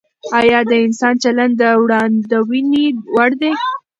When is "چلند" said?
1.23-1.53